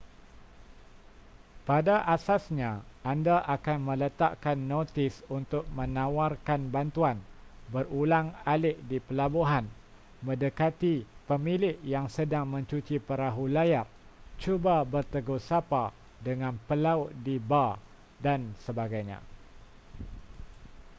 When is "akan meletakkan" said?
3.55-4.57